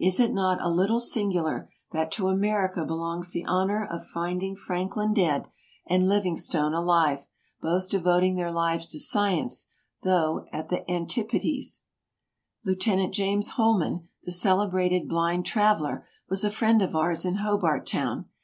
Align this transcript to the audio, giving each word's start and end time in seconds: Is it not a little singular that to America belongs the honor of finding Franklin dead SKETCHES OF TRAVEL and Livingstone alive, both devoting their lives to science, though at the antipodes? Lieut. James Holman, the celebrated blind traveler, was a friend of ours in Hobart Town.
Is 0.00 0.18
it 0.18 0.32
not 0.32 0.60
a 0.60 0.68
little 0.68 0.98
singular 0.98 1.70
that 1.92 2.10
to 2.14 2.26
America 2.26 2.84
belongs 2.84 3.30
the 3.30 3.44
honor 3.44 3.86
of 3.88 4.04
finding 4.04 4.56
Franklin 4.56 5.14
dead 5.14 5.42
SKETCHES 5.42 5.46
OF 5.46 5.84
TRAVEL 5.90 6.00
and 6.02 6.08
Livingstone 6.08 6.74
alive, 6.74 7.26
both 7.60 7.88
devoting 7.88 8.34
their 8.34 8.50
lives 8.50 8.88
to 8.88 8.98
science, 8.98 9.70
though 10.02 10.44
at 10.52 10.70
the 10.70 10.82
antipodes? 10.90 11.84
Lieut. 12.66 13.12
James 13.12 13.50
Holman, 13.50 14.08
the 14.24 14.32
celebrated 14.32 15.08
blind 15.08 15.46
traveler, 15.46 16.04
was 16.28 16.42
a 16.42 16.50
friend 16.50 16.82
of 16.82 16.96
ours 16.96 17.24
in 17.24 17.36
Hobart 17.36 17.86
Town. 17.86 18.28